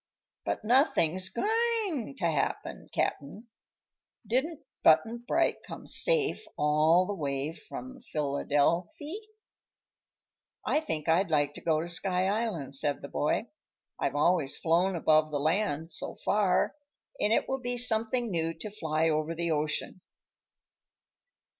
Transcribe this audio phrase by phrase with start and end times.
[0.45, 3.45] But nothing's goin' to happen, Cap'n.
[4.25, 9.19] Didn't Button Bright come safe all the way from Philydelfy?"
[10.65, 13.51] "I think I'd like to go to Sky Island," said the boy.
[13.99, 16.73] "I've always flown above the land, so far,
[17.19, 20.01] and it will be something new to fly over the ocean."